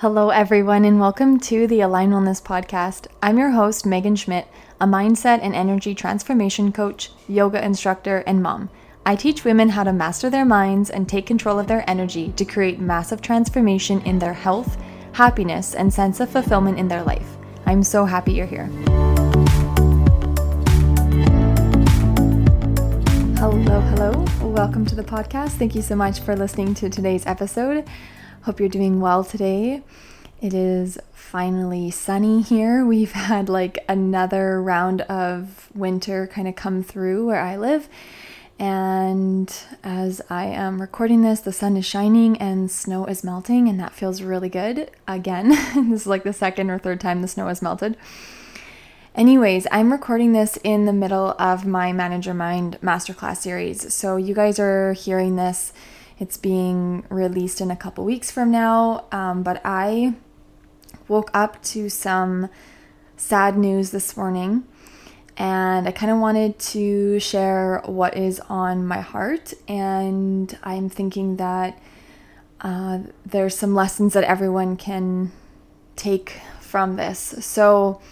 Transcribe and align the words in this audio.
Hello, 0.00 0.30
everyone, 0.30 0.86
and 0.86 0.98
welcome 0.98 1.38
to 1.40 1.66
the 1.66 1.82
Align 1.82 2.10
Wellness 2.10 2.42
Podcast. 2.42 3.06
I'm 3.20 3.36
your 3.36 3.50
host, 3.50 3.84
Megan 3.84 4.16
Schmidt, 4.16 4.48
a 4.80 4.86
mindset 4.86 5.40
and 5.42 5.54
energy 5.54 5.94
transformation 5.94 6.72
coach, 6.72 7.10
yoga 7.28 7.62
instructor, 7.62 8.24
and 8.26 8.42
mom. 8.42 8.70
I 9.04 9.14
teach 9.14 9.44
women 9.44 9.68
how 9.68 9.84
to 9.84 9.92
master 9.92 10.30
their 10.30 10.46
minds 10.46 10.88
and 10.88 11.06
take 11.06 11.26
control 11.26 11.58
of 11.58 11.66
their 11.66 11.84
energy 11.86 12.32
to 12.36 12.46
create 12.46 12.80
massive 12.80 13.20
transformation 13.20 14.00
in 14.06 14.18
their 14.18 14.32
health, 14.32 14.78
happiness, 15.12 15.74
and 15.74 15.92
sense 15.92 16.18
of 16.20 16.30
fulfillment 16.30 16.78
in 16.78 16.88
their 16.88 17.02
life. 17.02 17.36
I'm 17.66 17.82
so 17.82 18.06
happy 18.06 18.32
you're 18.32 18.46
here. 18.46 18.70
Hello, 23.36 23.80
hello. 23.80 24.24
Welcome 24.48 24.86
to 24.86 24.94
the 24.94 25.04
podcast. 25.04 25.58
Thank 25.58 25.74
you 25.74 25.82
so 25.82 25.94
much 25.94 26.20
for 26.20 26.34
listening 26.34 26.72
to 26.76 26.88
today's 26.88 27.26
episode. 27.26 27.86
Hope 28.44 28.58
you're 28.58 28.70
doing 28.70 29.00
well 29.00 29.22
today. 29.22 29.82
It 30.40 30.54
is 30.54 30.98
finally 31.12 31.90
sunny 31.90 32.40
here. 32.40 32.86
We've 32.86 33.12
had 33.12 33.50
like 33.50 33.84
another 33.86 34.62
round 34.62 35.02
of 35.02 35.68
winter 35.74 36.26
kind 36.26 36.48
of 36.48 36.56
come 36.56 36.82
through 36.82 37.26
where 37.26 37.40
I 37.40 37.58
live. 37.58 37.90
And 38.58 39.54
as 39.84 40.22
I 40.30 40.46
am 40.46 40.80
recording 40.80 41.20
this, 41.20 41.40
the 41.40 41.52
sun 41.52 41.76
is 41.76 41.84
shining 41.84 42.38
and 42.38 42.70
snow 42.70 43.04
is 43.04 43.22
melting, 43.22 43.68
and 43.68 43.78
that 43.78 43.92
feels 43.92 44.22
really 44.22 44.48
good. 44.48 44.90
Again, 45.06 45.48
this 45.90 46.02
is 46.02 46.06
like 46.06 46.24
the 46.24 46.32
second 46.32 46.70
or 46.70 46.78
third 46.78 47.00
time 47.00 47.20
the 47.20 47.28
snow 47.28 47.48
has 47.48 47.60
melted. 47.60 47.98
Anyways, 49.14 49.66
I'm 49.70 49.92
recording 49.92 50.32
this 50.32 50.58
in 50.64 50.86
the 50.86 50.94
middle 50.94 51.34
of 51.38 51.66
my 51.66 51.92
Manager 51.92 52.32
Mind 52.32 52.78
Masterclass 52.82 53.38
series. 53.38 53.92
So 53.92 54.16
you 54.16 54.34
guys 54.34 54.58
are 54.58 54.94
hearing 54.94 55.36
this 55.36 55.74
it's 56.20 56.36
being 56.36 57.04
released 57.08 57.60
in 57.60 57.70
a 57.70 57.76
couple 57.76 58.04
weeks 58.04 58.30
from 58.30 58.52
now. 58.52 59.06
Um, 59.10 59.42
but 59.42 59.60
I 59.64 60.14
woke 61.08 61.30
up 61.34 61.60
to 61.64 61.88
some 61.88 62.48
sad 63.16 63.56
news 63.56 63.90
this 63.90 64.16
morning 64.16 64.64
and 65.36 65.88
I 65.88 65.92
kind 65.92 66.12
of 66.12 66.18
wanted 66.18 66.58
to 66.58 67.18
share 67.18 67.82
what 67.86 68.16
is 68.16 68.40
on 68.50 68.86
my 68.86 69.00
heart. 69.00 69.54
And 69.66 70.56
I'm 70.62 70.90
thinking 70.90 71.36
that 71.36 71.80
uh, 72.60 72.98
there's 73.24 73.56
some 73.56 73.74
lessons 73.74 74.12
that 74.12 74.24
everyone 74.24 74.76
can 74.76 75.32
take 75.96 76.34
from 76.60 76.96
this. 76.96 77.34
So, 77.40 78.02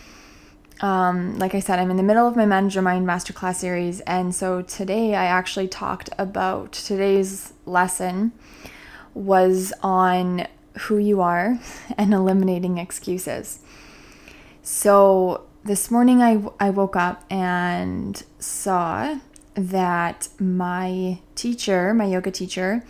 um, 0.80 1.38
like 1.38 1.54
I 1.54 1.60
said, 1.60 1.78
I'm 1.78 1.90
in 1.90 1.96
the 1.96 2.02
middle 2.02 2.26
of 2.26 2.36
my 2.36 2.46
Manager 2.46 2.82
Mind 2.82 3.06
Masterclass 3.06 3.56
series, 3.56 4.00
and 4.00 4.34
so 4.34 4.62
today 4.62 5.14
I 5.14 5.24
actually 5.24 5.68
talked 5.68 6.10
about 6.18 6.72
today's 6.72 7.52
lesson 7.66 8.32
was 9.14 9.72
on 9.82 10.46
who 10.82 10.98
you 10.98 11.20
are 11.20 11.58
and 11.98 12.14
eliminating 12.14 12.78
excuses. 12.78 13.60
So 14.62 15.46
this 15.64 15.90
morning 15.90 16.22
I, 16.22 16.42
I 16.60 16.70
woke 16.70 16.96
up 16.96 17.24
and 17.30 18.22
saw 18.38 19.18
that 19.54 20.28
my 20.38 21.18
teacher, 21.34 21.92
my 21.92 22.04
yoga 22.04 22.30
teacher, 22.30 22.84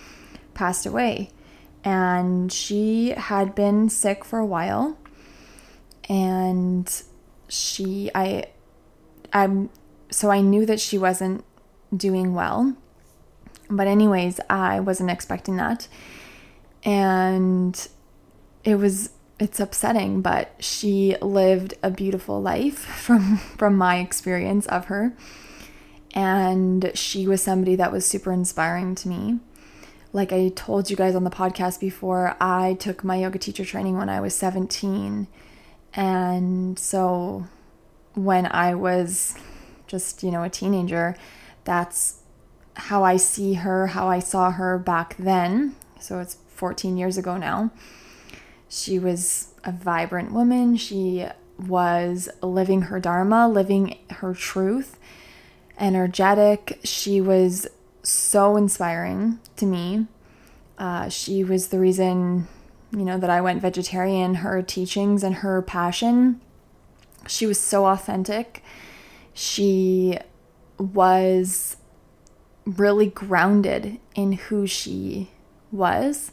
passed 0.55 0.85
away. 0.85 1.31
And 1.85 2.53
she 2.53 3.11
had 3.11 3.55
been 3.55 3.89
sick 3.89 4.25
for 4.25 4.39
a 4.39 4.45
while. 4.45 4.99
And 6.09 7.03
she 7.49 8.11
I 8.15 8.47
I'm 9.33 9.71
so 10.11 10.31
I 10.31 10.41
knew 10.41 10.65
that 10.67 10.81
she 10.81 10.99
wasn't 10.99 11.45
doing 11.95 12.35
well. 12.35 12.75
But 13.71 13.87
anyways, 13.87 14.41
I 14.49 14.81
wasn't 14.81 15.11
expecting 15.11 15.57
that. 15.57 15.89
And 16.85 17.89
it 18.65 18.77
was 18.77 19.11
it's 19.39 19.61
upsetting, 19.61 20.21
but 20.21 20.53
she 20.59 21.17
lived 21.21 21.75
a 21.83 21.91
beautiful 21.91 22.41
life 22.41 22.79
from 22.79 23.37
from 23.37 23.77
my 23.77 23.99
experience 23.99 24.67
of 24.67 24.87
her. 24.87 25.15
And 26.15 26.91
she 26.95 27.27
was 27.27 27.43
somebody 27.43 27.77
that 27.77 27.93
was 27.93 28.07
super 28.07 28.33
inspiring 28.33 28.95
to 28.97 29.09
me. 29.09 29.39
Like 30.13 30.33
I 30.33 30.49
told 30.49 30.89
you 30.89 30.97
guys 30.97 31.15
on 31.15 31.25
the 31.25 31.31
podcast 31.31 31.81
before, 31.81 32.35
I 32.41 32.75
took 32.75 33.05
my 33.05 33.17
yoga 33.17 33.39
teacher 33.39 33.65
training 33.65 33.99
when 33.99 34.09
I 34.09 34.21
was 34.21 34.35
17 34.35 35.29
and 35.95 36.79
so 36.79 37.47
when 38.15 38.47
I 38.47 38.75
was 38.75 39.35
just, 39.87 40.23
you 40.23 40.31
know, 40.31 40.43
a 40.43 40.51
teenager, 40.51 41.17
that's 41.65 42.21
how 42.75 43.05
I 43.05 43.17
see 43.17 43.55
her, 43.55 43.89
how 43.89 44.09
I 44.09 44.19
saw 44.19 44.51
her 44.53 44.79
back 44.79 45.17
then. 45.19 45.75
So 46.01 46.21
it's 46.21 46.37
14 46.55 46.97
years 46.97 47.17
ago 47.17 47.37
now. 47.37 47.71
She 48.69 48.99
was 48.99 49.55
a 49.65 49.73
vibrant 49.73 50.33
woman. 50.33 50.77
She 50.77 51.27
was 51.59 52.29
living 52.43 52.83
her 52.83 53.01
dharma, 53.01 53.49
living 53.49 53.99
her 54.11 54.35
truth, 54.35 54.99
energetic. 55.79 56.79
She 56.85 57.21
was 57.21 57.67
so 58.03 58.57
inspiring 58.57 59.41
to 59.57 59.67
me. 59.67 60.07
Uh, 60.79 61.09
she 61.09 61.43
was 61.43 61.69
the 61.69 61.81
reason 61.81 62.47
you 62.93 63.05
know, 63.05 63.19
that 63.19 63.31
I 63.31 63.41
went 63.41 63.63
vegetarian, 63.63 64.37
her 64.37 64.63
teachings 64.63 65.23
and 65.23 65.37
her 65.37 65.61
passion, 65.63 66.41
she 67.27 67.47
was 67.47 67.61
so 67.61 67.87
authentic. 67.87 68.63
She 69.35 70.19
was 70.79 71.77
really 72.65 73.07
grounded 73.07 73.99
in 74.15 74.33
who 74.33 74.67
she 74.67 75.31
was. 75.71 76.33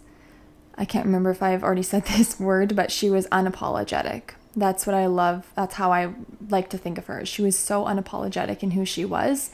I 0.78 0.86
can't 0.86 1.06
remember 1.06 1.30
if 1.30 1.42
I've 1.42 1.64
already 1.64 1.84
said 1.84 2.06
this 2.18 2.40
word, 2.40 2.76
but 2.76 2.92
she 2.92 3.10
was 3.10 3.28
unapologetic. 3.28 4.32
That's 4.56 4.88
what 4.88 4.94
I 4.94 5.06
love. 5.08 5.52
That's 5.56 5.76
how 5.76 5.92
I 5.92 6.14
like 6.50 6.70
to 6.70 6.78
think 6.78 6.98
of 6.98 7.08
her. 7.08 7.26
She 7.26 7.42
was 7.42 7.58
so 7.58 7.84
unapologetic 7.84 8.64
in 8.64 8.72
who 8.72 8.86
she 8.86 9.04
was. 9.04 9.50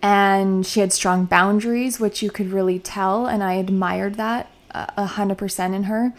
And 0.00 0.66
she 0.66 0.80
had 0.80 0.92
strong 0.92 1.26
boundaries, 1.26 2.00
which 2.00 2.22
you 2.22 2.30
could 2.30 2.50
really 2.50 2.78
tell. 2.78 3.26
And 3.26 3.42
I 3.42 3.54
admired 3.54 4.14
that 4.14 4.50
a 4.72 5.06
hundred 5.06 5.38
percent 5.38 5.74
in 5.74 5.84
her. 5.84 6.12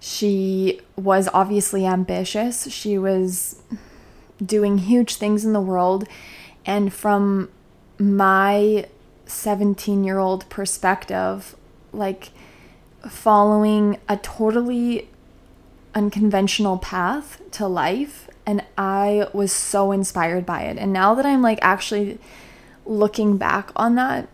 She 0.00 0.80
was 0.96 1.28
obviously 1.32 1.86
ambitious. 1.86 2.70
She 2.70 2.98
was 2.98 3.62
doing 4.44 4.78
huge 4.78 5.16
things 5.16 5.44
in 5.44 5.52
the 5.52 5.60
world. 5.60 6.06
And 6.66 6.92
from 6.92 7.50
my 7.98 8.86
17 9.26 10.04
year 10.04 10.18
old 10.18 10.48
perspective, 10.50 11.56
like 11.92 12.30
following 13.08 13.98
a 14.08 14.16
totally 14.18 15.08
unconventional 15.94 16.78
path 16.78 17.40
to 17.52 17.66
life. 17.66 18.28
And 18.46 18.62
I 18.76 19.28
was 19.32 19.52
so 19.52 19.90
inspired 19.90 20.44
by 20.44 20.62
it. 20.62 20.76
And 20.76 20.92
now 20.92 21.14
that 21.14 21.24
I'm 21.24 21.40
like 21.40 21.58
actually 21.62 22.18
looking 22.84 23.38
back 23.38 23.70
on 23.74 23.94
that, 23.94 24.28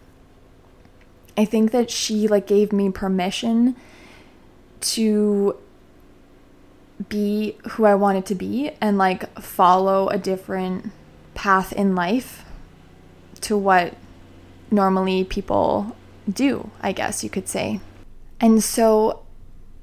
I 1.40 1.46
think 1.46 1.70
that 1.70 1.90
she 1.90 2.28
like 2.28 2.46
gave 2.46 2.70
me 2.70 2.90
permission 2.90 3.74
to 4.92 5.56
be 7.08 7.56
who 7.70 7.86
I 7.86 7.94
wanted 7.94 8.26
to 8.26 8.34
be 8.34 8.72
and 8.78 8.98
like 8.98 9.40
follow 9.40 10.10
a 10.10 10.18
different 10.18 10.92
path 11.32 11.72
in 11.72 11.94
life 11.94 12.44
to 13.40 13.56
what 13.56 13.96
normally 14.70 15.24
people 15.24 15.96
do, 16.30 16.70
I 16.82 16.92
guess 16.92 17.24
you 17.24 17.30
could 17.30 17.48
say. 17.48 17.80
And 18.38 18.62
so 18.62 19.22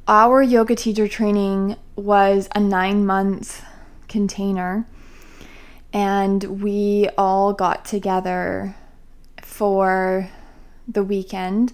our 0.07 0.43
yoga 0.43 0.75
teacher 0.75 1.07
training 1.07 1.75
was 1.95 2.47
a 2.53 2.59
9 2.59 3.03
month 3.03 3.63
container 4.07 4.85
and 5.91 6.61
we 6.61 7.09
all 7.17 7.51
got 7.51 7.83
together 7.83 8.75
for 9.41 10.29
the 10.87 11.03
weekend 11.03 11.73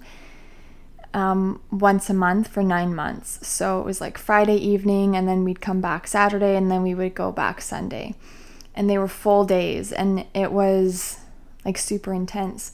um, 1.14 1.62
once 1.72 2.10
a 2.10 2.14
month 2.14 2.48
for 2.48 2.64
nine 2.64 2.96
months. 2.96 3.46
So 3.48 3.80
it 3.80 3.86
was 3.86 4.02
like 4.02 4.18
Friday 4.18 4.56
evening, 4.56 5.16
and 5.16 5.28
then 5.28 5.44
we'd 5.44 5.62
come 5.62 5.82
back 5.82 6.08
Saturday, 6.08 6.56
and 6.56 6.72
then 6.72 6.84
we 6.84 6.96
would 6.96 7.16
go 7.16 7.32
back 7.32 7.62
Sunday. 7.62 8.16
And 8.76 8.90
they 8.90 8.98
were 8.98 9.08
full 9.08 9.46
days, 9.46 9.92
and 9.92 10.26
it 10.34 10.52
was 10.52 11.20
like 11.64 11.78
super 11.78 12.14
intense 12.14 12.74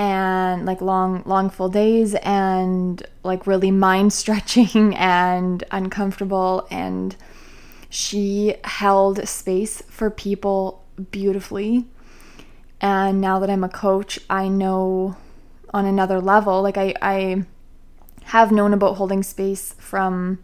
and 0.00 0.64
like 0.64 0.80
long 0.80 1.22
long 1.26 1.50
full 1.50 1.68
days 1.68 2.14
and 2.22 3.06
like 3.22 3.46
really 3.46 3.70
mind 3.70 4.12
stretching 4.12 4.94
and 4.96 5.62
uncomfortable 5.70 6.66
and 6.70 7.16
she 7.90 8.54
held 8.64 9.28
space 9.28 9.82
for 9.90 10.10
people 10.10 10.86
beautifully 11.10 11.84
and 12.80 13.20
now 13.20 13.38
that 13.38 13.50
I'm 13.50 13.64
a 13.64 13.68
coach, 13.68 14.18
I 14.28 14.48
know 14.48 15.16
on 15.72 15.86
another 15.86 16.20
level. 16.20 16.62
Like 16.62 16.76
I, 16.76 16.94
I 17.02 17.44
have 18.24 18.50
known 18.50 18.72
about 18.72 18.96
holding 18.96 19.22
space 19.22 19.74
from 19.78 20.42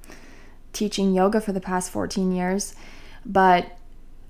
teaching 0.73 1.15
yoga 1.15 1.41
for 1.41 1.53
the 1.53 1.61
past 1.61 1.91
14 1.91 2.33
years, 2.33 2.75
but 3.25 3.79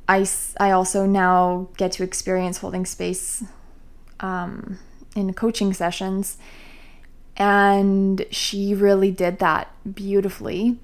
I, 0.08 0.26
I 0.58 0.70
also 0.70 1.05
now 1.06 1.69
get 1.76 1.93
to 1.93 2.05
experience 2.05 2.58
holding 2.58 2.87
space 2.87 3.43
um, 4.20 4.79
in 5.17 5.32
coaching 5.35 5.73
sessions. 5.73 6.38
And 7.37 8.25
she 8.31 8.75
really 8.75 9.11
did 9.11 9.41
that 9.41 9.70
beautifully. 9.94 10.79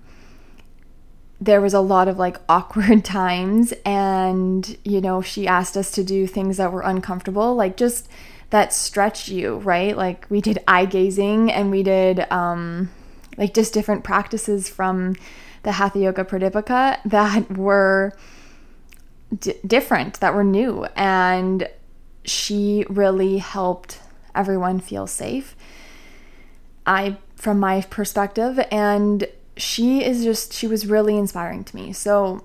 There 1.43 1.61
was 1.61 1.75
a 1.75 1.81
lot 1.81 2.07
of 2.07 2.19
like 2.19 2.37
awkward 2.49 3.05
times, 3.05 3.73
and 3.85 4.77
you 4.85 5.01
know, 5.01 5.23
she 5.23 5.47
asked 5.47 5.77
us 5.77 5.91
to 5.93 6.05
do 6.05 6.27
things 6.27 6.57
that 6.57 6.73
were 6.73 6.83
uncomfortable, 6.83 7.55
like 7.55 7.77
just 7.77 8.09
that 8.51 8.73
stretch 8.73 9.29
you, 9.29 9.57
right? 9.57 9.97
Like 9.97 10.27
we 10.29 10.43
did 10.43 10.59
eye 10.69 10.85
gazing 10.85 11.51
and 11.51 11.71
we 11.71 11.83
did 11.83 12.31
um, 12.31 12.91
like 13.39 13.55
just 13.55 13.73
different 13.73 14.05
practices 14.05 14.69
from 14.69 15.17
the 15.63 15.73
Hatha 15.73 15.99
Yoga 15.99 16.23
Pradipika 16.25 16.99
that 17.07 17.51
were 17.57 18.13
d- 19.37 19.55
different, 19.67 20.21
that 20.21 20.35
were 20.35 20.45
new. 20.45 20.85
And 20.95 21.67
she 22.25 22.85
really 22.91 23.39
helped 23.39 24.01
everyone 24.35 24.81
feel 24.81 25.07
safe. 25.07 25.57
I, 26.85 27.17
from 27.37 27.59
my 27.59 27.81
perspective, 27.81 28.61
and 28.71 29.27
she 29.57 30.05
is 30.05 30.25
just, 30.25 30.53
she 30.53 30.67
was 30.67 30.87
really 30.87 31.17
inspiring 31.17 31.65
to 31.65 31.77
me. 31.77 31.93
So, 31.93 32.45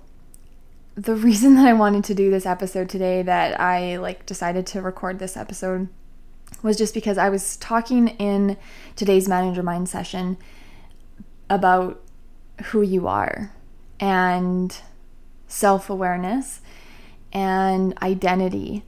the 0.96 1.16
reason 1.16 1.56
that 1.58 1.66
I 1.66 1.74
wanted 1.74 2.04
to 2.06 2.16
do 2.16 2.30
this 2.30 2.46
episode 2.46 2.90
today, 2.90 3.22
that 3.22 3.60
I 3.60 3.98
like 3.98 4.26
decided 4.26 4.66
to 4.68 4.82
record 4.82 5.20
this 5.20 5.38
episode, 5.38 5.88
was 6.64 6.78
just 6.78 6.94
because 6.94 7.18
I 7.18 7.30
was 7.30 7.58
talking 7.58 8.10
in 8.10 8.58
today's 8.96 9.28
Manager 9.28 9.64
Mind 9.64 9.90
session 9.90 10.38
about 11.50 12.02
who 12.66 12.82
you 12.82 13.08
are 13.08 13.54
and 14.00 14.76
self 15.48 15.90
awareness 15.90 16.62
and 17.32 17.98
identity. 18.02 18.84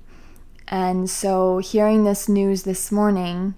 And 0.67 1.09
so, 1.09 1.59
hearing 1.59 2.03
this 2.03 2.29
news 2.29 2.63
this 2.63 2.91
morning 2.91 3.55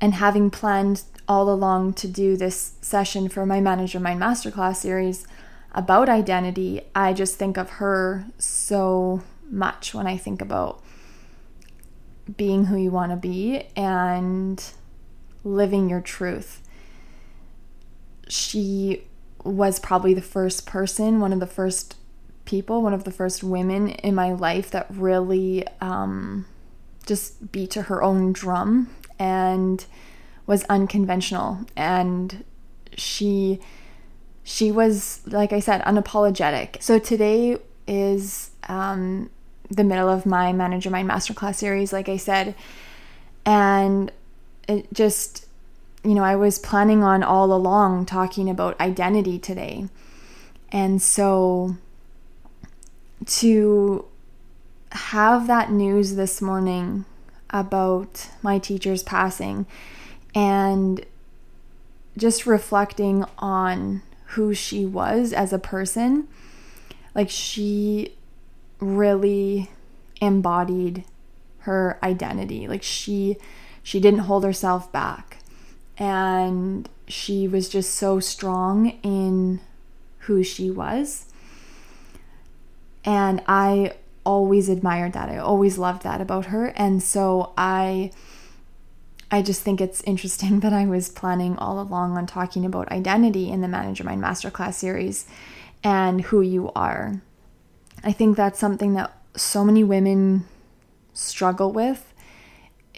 and 0.00 0.14
having 0.14 0.50
planned 0.50 1.04
all 1.28 1.50
along 1.50 1.94
to 1.94 2.08
do 2.08 2.36
this 2.36 2.74
session 2.80 3.28
for 3.28 3.46
my 3.46 3.60
Manager 3.60 4.00
Mind 4.00 4.20
Masterclass 4.20 4.76
series 4.76 5.26
about 5.74 6.08
identity, 6.08 6.82
I 6.94 7.12
just 7.12 7.36
think 7.36 7.56
of 7.56 7.70
her 7.70 8.26
so 8.38 9.22
much 9.50 9.94
when 9.94 10.06
I 10.06 10.16
think 10.16 10.42
about 10.42 10.82
being 12.36 12.66
who 12.66 12.76
you 12.76 12.90
want 12.90 13.10
to 13.10 13.16
be 13.16 13.66
and 13.74 14.62
living 15.44 15.88
your 15.88 16.00
truth. 16.00 16.62
She 18.28 19.04
was 19.44 19.80
probably 19.80 20.14
the 20.14 20.22
first 20.22 20.66
person, 20.66 21.20
one 21.20 21.32
of 21.32 21.40
the 21.40 21.46
first 21.46 21.96
people, 22.44 22.82
one 22.82 22.94
of 22.94 23.04
the 23.04 23.10
first 23.10 23.42
women 23.42 23.88
in 23.88 24.14
my 24.14 24.32
life 24.32 24.70
that 24.70 24.86
really 24.90 25.66
um, 25.80 26.46
just 27.06 27.50
beat 27.52 27.70
to 27.72 27.82
her 27.82 28.02
own 28.02 28.32
drum 28.32 28.90
and 29.18 29.84
was 30.52 30.64
unconventional. 30.64 31.60
And 31.76 32.44
she 32.94 33.58
she 34.44 34.70
was 34.70 35.22
like 35.26 35.50
I 35.50 35.60
said 35.60 35.82
unapologetic. 35.82 36.82
So 36.82 36.98
today 36.98 37.56
is 37.86 38.50
um, 38.68 39.30
the 39.70 39.82
middle 39.82 40.10
of 40.10 40.26
my 40.26 40.52
Manager 40.52 40.90
Mind 40.90 41.08
Masterclass 41.08 41.54
series, 41.54 41.90
like 41.90 42.10
I 42.10 42.18
said, 42.18 42.54
and 43.46 44.12
it 44.68 44.92
just 44.92 45.46
you 46.04 46.14
know, 46.14 46.24
I 46.24 46.36
was 46.36 46.58
planning 46.58 47.02
on 47.02 47.22
all 47.22 47.54
along 47.54 48.06
talking 48.06 48.50
about 48.50 48.78
identity 48.78 49.38
today. 49.38 49.88
And 50.70 51.00
so 51.00 51.76
to 53.24 54.04
have 54.90 55.46
that 55.46 55.70
news 55.70 56.16
this 56.16 56.42
morning 56.42 57.06
about 57.48 58.28
my 58.42 58.58
teacher's 58.58 59.02
passing 59.02 59.64
and 60.34 61.04
just 62.16 62.46
reflecting 62.46 63.24
on 63.38 64.02
who 64.26 64.54
she 64.54 64.84
was 64.86 65.32
as 65.32 65.52
a 65.52 65.58
person, 65.58 66.28
like 67.14 67.30
she 67.30 68.14
really 68.80 69.70
embodied 70.20 71.04
her 71.60 71.98
identity. 72.02 72.66
Like 72.66 72.82
she 72.82 73.36
she 73.82 74.00
didn't 74.00 74.20
hold 74.20 74.44
herself 74.44 74.90
back 74.92 75.38
and 75.98 76.88
she 77.08 77.46
was 77.48 77.68
just 77.68 77.94
so 77.94 78.20
strong 78.20 78.98
in 79.02 79.60
who 80.20 80.42
she 80.42 80.70
was. 80.70 81.26
And 83.04 83.42
I 83.48 83.94
always 84.24 84.68
admired 84.68 85.12
that. 85.12 85.28
I 85.28 85.38
always 85.38 85.78
loved 85.78 86.02
that 86.04 86.20
about 86.20 86.46
her. 86.46 86.66
And 86.76 87.02
so 87.02 87.52
I 87.58 88.12
I 89.32 89.40
just 89.40 89.62
think 89.62 89.80
it's 89.80 90.02
interesting 90.02 90.60
that 90.60 90.74
I 90.74 90.84
was 90.84 91.08
planning 91.08 91.56
all 91.56 91.80
along 91.80 92.16
on 92.16 92.26
talking 92.26 92.64
about 92.66 92.92
identity 92.92 93.50
in 93.50 93.62
the 93.62 93.68
Manager 93.68 94.04
Mind 94.04 94.22
Masterclass 94.22 94.74
series 94.74 95.26
and 95.82 96.20
who 96.20 96.42
you 96.42 96.70
are. 96.76 97.22
I 98.04 98.12
think 98.12 98.36
that's 98.36 98.58
something 98.58 98.92
that 98.94 99.16
so 99.34 99.64
many 99.64 99.82
women 99.82 100.44
struggle 101.14 101.72
with 101.72 102.12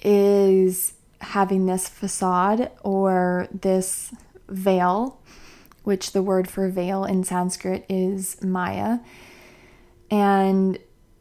is 0.03 0.95
having 1.21 1.67
this 1.67 1.89
facade 1.89 2.71
or 2.83 3.49
this 3.53 4.13
veil, 4.49 5.21
which 5.85 6.13
the 6.13 6.23
word 6.23 6.51
for 6.51 6.69
veil 6.69 7.05
in 7.05 7.23
Sanskrit 7.23 7.87
is 7.89 8.43
Maya. 8.43 8.99
And 10.11 10.79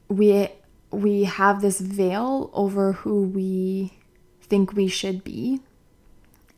we 0.08 0.50
we 0.92 1.24
have 1.24 1.62
this 1.62 1.80
veil 1.80 2.52
over 2.54 2.94
who 2.94 3.24
we 3.24 3.94
think 4.44 4.74
we 4.74 4.88
should 4.88 5.24
be. 5.24 5.62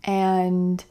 And 0.04 0.84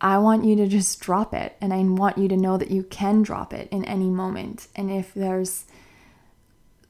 I 0.00 0.18
want 0.18 0.44
you 0.44 0.56
to 0.56 0.66
just 0.66 1.00
drop 1.00 1.34
it. 1.34 1.56
And 1.60 1.72
I 1.72 1.82
want 1.82 2.18
you 2.18 2.28
to 2.28 2.36
know 2.36 2.56
that 2.56 2.70
you 2.70 2.82
can 2.84 3.22
drop 3.22 3.52
it 3.52 3.68
in 3.70 3.84
any 3.84 4.08
moment. 4.08 4.68
And 4.74 4.90
if 4.90 5.12
there's 5.14 5.64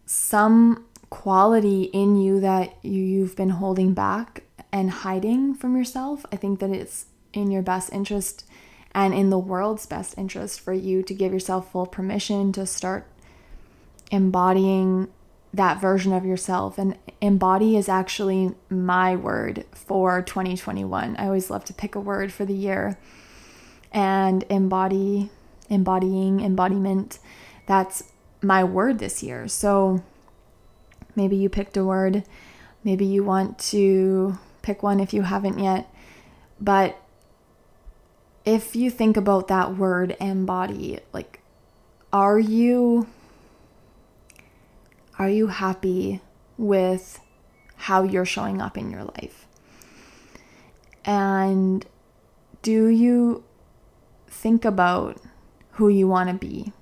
some 0.07 0.85
quality 1.11 1.85
in 1.85 2.17
you 2.17 2.41
that 2.41 2.77
you, 2.83 3.03
you've 3.03 3.37
been 3.37 3.51
holding 3.51 3.95
back 3.95 4.45
and 4.73 4.91
hiding 4.91 5.55
from 5.55 5.77
yourself, 5.77 6.25
I 6.33 6.37
think 6.37 6.61
that 6.61 6.71
it's 6.71 7.07
in 7.33 7.51
your 7.51 7.63
best 7.63 7.93
interest 7.93 8.45
and 8.93 9.15
in 9.15 9.31
the 9.31 9.39
world's 9.39 9.87
best 9.87 10.17
interest 10.19 10.61
for 10.61 10.73
you 10.73 11.03
to 11.03 11.15
give 11.15 11.33
yourself 11.33 11.71
full 11.71 11.87
permission 11.87 12.53
to 12.53 12.67
start 12.67 13.07
embodying 14.11 15.09
that 15.53 15.81
version 15.81 16.13
of 16.13 16.25
yourself. 16.25 16.79
And 16.79 16.97
embody 17.21 17.77
is 17.77 17.89
actually 17.89 18.55
my 18.69 19.17
word 19.17 19.65
for 19.73 20.23
2021. 20.23 21.17
I 21.17 21.27
always 21.27 21.51
love 21.51 21.65
to 21.67 21.75
pick 21.75 21.95
a 21.95 22.01
word 22.01 22.33
for 22.33 22.45
the 22.45 22.55
year. 22.55 22.99
And 23.93 24.45
embody, 24.45 25.31
embodying, 25.69 26.41
embodiment, 26.41 27.19
that's 27.67 28.05
my 28.41 28.63
word 28.63 29.01
this 29.01 29.23
year. 29.23 29.49
So 29.49 30.03
Maybe 31.17 31.37
you 31.37 31.49
picked 31.49 31.77
a 31.77 31.85
word. 31.85 32.25
Maybe 32.85 33.05
you 33.05 33.25
want 33.25 33.59
to 33.71 34.39
pick 34.63 34.83
one 34.83 35.01
if 35.01 35.13
you 35.13 35.23
haven't 35.23 35.59
yet. 35.59 35.93
But 36.61 36.97
if 38.45 38.75
you 38.75 38.91
think 38.91 39.17
about 39.17 39.49
that 39.49 39.77
word 39.77 40.17
embody, 40.21 41.01
like, 41.13 41.41
are 42.13 42.39
you 42.39 43.07
are 45.21 45.29
you 45.29 45.49
happy 45.49 46.23
with 46.57 47.21
how 47.77 48.03
you're 48.03 48.25
showing 48.25 48.63
up 48.63 48.79
in 48.79 48.91
your 48.91 49.05
life? 49.05 49.47
And 51.05 51.85
do 52.63 52.87
you 52.87 53.45
think 54.29 54.65
about 54.65 55.21
who 55.73 55.91
you 55.91 56.09
want 56.09 56.31
to 56.31 56.35
be? 56.35 56.73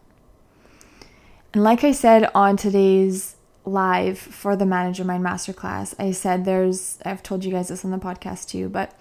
And 1.53 1.65
like 1.65 1.83
I 1.83 1.91
said 1.91 2.31
on 2.33 2.57
today's 2.57 3.35
live 3.65 4.21
for 4.21 4.55
the 4.55 4.65
Manager 4.65 5.03
Mind 5.03 5.25
Masterclass, 5.25 5.97
I 5.99 6.13
said 6.13 6.45
there's, 6.45 7.01
I've 7.05 7.25
told 7.25 7.45
you 7.45 7.51
guys 7.51 7.67
this 7.67 7.85
on 7.85 7.91
the 7.91 7.99
podcast 7.99 8.51
too, 8.51 8.69
but 8.69 8.97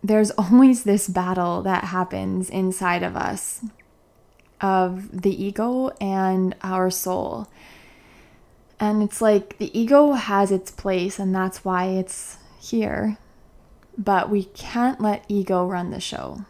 there's 0.00 0.30
always 0.38 0.84
this 0.84 1.08
battle 1.08 1.60
that 1.62 1.86
happens 1.86 2.50
inside 2.50 3.02
of 3.02 3.16
us 3.16 3.64
of 4.60 5.22
the 5.22 5.44
ego 5.44 5.90
and 6.00 6.54
our 6.62 6.88
soul. 6.88 7.48
And 8.84 9.02
it's 9.02 9.22
like 9.22 9.56
the 9.56 9.76
ego 9.78 10.12
has 10.12 10.50
its 10.50 10.70
place, 10.70 11.18
and 11.18 11.34
that's 11.34 11.64
why 11.64 11.86
it's 11.86 12.36
here. 12.60 13.16
But 13.96 14.28
we 14.28 14.44
can't 14.44 15.00
let 15.00 15.24
ego 15.26 15.64
run 15.64 15.90
the 15.90 16.00
show. 16.00 16.44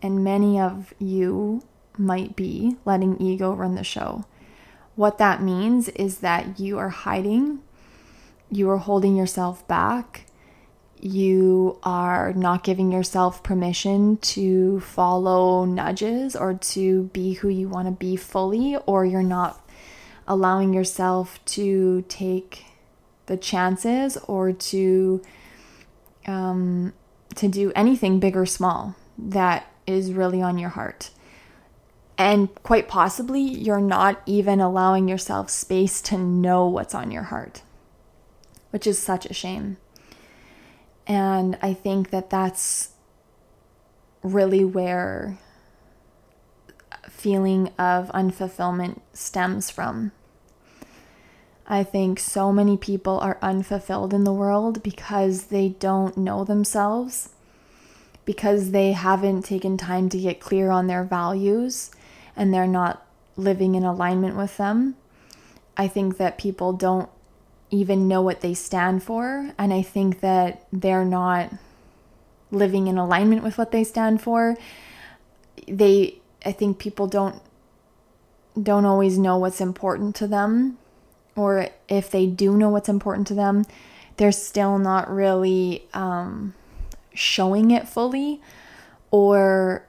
And 0.00 0.22
many 0.22 0.60
of 0.60 0.94
you 1.00 1.64
might 1.98 2.36
be 2.36 2.76
letting 2.84 3.20
ego 3.20 3.52
run 3.52 3.74
the 3.74 3.82
show. 3.82 4.26
What 4.94 5.18
that 5.18 5.42
means 5.42 5.88
is 5.88 6.18
that 6.18 6.60
you 6.60 6.78
are 6.78 6.90
hiding, 6.90 7.62
you 8.48 8.70
are 8.70 8.78
holding 8.78 9.16
yourself 9.16 9.66
back, 9.66 10.26
you 11.00 11.80
are 11.82 12.32
not 12.32 12.62
giving 12.62 12.92
yourself 12.92 13.42
permission 13.42 14.18
to 14.18 14.78
follow 14.78 15.64
nudges 15.64 16.36
or 16.36 16.54
to 16.54 17.10
be 17.12 17.32
who 17.32 17.48
you 17.48 17.68
want 17.68 17.88
to 17.88 17.92
be 17.92 18.14
fully, 18.14 18.76
or 18.86 19.04
you're 19.04 19.24
not 19.24 19.61
allowing 20.26 20.72
yourself 20.72 21.44
to 21.44 22.04
take 22.08 22.66
the 23.26 23.36
chances 23.36 24.16
or 24.28 24.52
to 24.52 25.22
um, 26.26 26.92
to 27.34 27.48
do 27.48 27.72
anything 27.74 28.20
big 28.20 28.36
or 28.36 28.46
small 28.46 28.94
that 29.18 29.66
is 29.86 30.12
really 30.12 30.40
on 30.42 30.58
your 30.58 30.70
heart. 30.70 31.10
And 32.18 32.54
quite 32.62 32.88
possibly, 32.88 33.40
you're 33.40 33.80
not 33.80 34.22
even 34.26 34.60
allowing 34.60 35.08
yourself 35.08 35.50
space 35.50 36.00
to 36.02 36.18
know 36.18 36.66
what's 36.66 36.94
on 36.94 37.10
your 37.10 37.24
heart, 37.24 37.62
which 38.70 38.86
is 38.86 38.98
such 38.98 39.26
a 39.26 39.34
shame. 39.34 39.78
And 41.06 41.58
I 41.62 41.74
think 41.74 42.10
that 42.10 42.30
that's 42.30 42.90
really 44.22 44.64
where 44.64 45.38
feeling 47.22 47.68
of 47.78 48.10
unfulfillment 48.12 49.00
stems 49.12 49.70
from. 49.70 50.10
I 51.68 51.84
think 51.84 52.18
so 52.18 52.52
many 52.52 52.76
people 52.76 53.20
are 53.20 53.38
unfulfilled 53.40 54.12
in 54.12 54.24
the 54.24 54.32
world 54.32 54.82
because 54.82 55.44
they 55.44 55.68
don't 55.68 56.16
know 56.16 56.42
themselves, 56.42 57.28
because 58.24 58.72
they 58.72 58.90
haven't 58.90 59.44
taken 59.44 59.76
time 59.76 60.08
to 60.08 60.18
get 60.18 60.40
clear 60.40 60.70
on 60.70 60.88
their 60.88 61.04
values 61.04 61.92
and 62.34 62.52
they're 62.52 62.66
not 62.66 63.06
living 63.36 63.76
in 63.76 63.84
alignment 63.84 64.36
with 64.36 64.56
them. 64.56 64.96
I 65.76 65.86
think 65.86 66.16
that 66.16 66.38
people 66.38 66.72
don't 66.72 67.08
even 67.70 68.08
know 68.08 68.20
what 68.20 68.40
they 68.40 68.54
stand 68.54 69.04
for, 69.04 69.52
and 69.56 69.72
I 69.72 69.82
think 69.82 70.20
that 70.20 70.66
they're 70.72 71.04
not 71.04 71.52
living 72.50 72.88
in 72.88 72.98
alignment 72.98 73.44
with 73.44 73.56
what 73.56 73.70
they 73.70 73.84
stand 73.84 74.20
for. 74.20 74.56
They 75.68 76.18
I 76.44 76.52
think 76.52 76.78
people 76.78 77.06
don't 77.06 77.40
don't 78.60 78.84
always 78.84 79.16
know 79.18 79.38
what's 79.38 79.60
important 79.60 80.14
to 80.16 80.26
them 80.26 80.76
or 81.34 81.68
if 81.88 82.10
they 82.10 82.26
do 82.26 82.56
know 82.56 82.68
what's 82.68 82.88
important 82.88 83.26
to 83.28 83.34
them, 83.34 83.64
they're 84.16 84.32
still 84.32 84.78
not 84.78 85.10
really 85.10 85.84
um, 85.94 86.54
showing 87.14 87.70
it 87.70 87.88
fully 87.88 88.40
or 89.10 89.86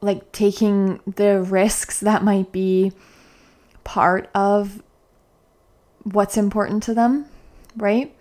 like 0.00 0.32
taking 0.32 1.00
the 1.06 1.42
risks 1.42 2.00
that 2.00 2.24
might 2.24 2.50
be 2.50 2.92
part 3.84 4.28
of 4.34 4.82
what's 6.02 6.36
important 6.36 6.82
to 6.82 6.94
them, 6.94 7.26
right? 7.76 8.14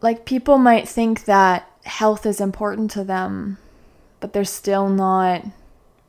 Like 0.00 0.24
people 0.24 0.58
might 0.58 0.88
think 0.88 1.24
that 1.24 1.70
health 1.84 2.26
is 2.26 2.40
important 2.40 2.90
to 2.92 3.04
them, 3.04 3.58
but 4.20 4.32
they're 4.32 4.44
still 4.44 4.88
not 4.88 5.44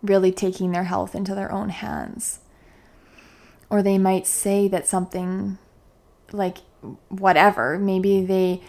really 0.03 0.31
taking 0.31 0.71
their 0.71 0.83
health 0.83 1.15
into 1.15 1.33
their 1.33 1.51
own 1.51 1.69
hands. 1.69 2.39
Or 3.69 3.81
they 3.81 3.97
might 3.97 4.27
say 4.27 4.67
that 4.67 4.85
something 4.85 5.57
like 6.31 6.57
whatever. 7.09 7.79
Maybe 7.79 8.25
they 8.25 8.61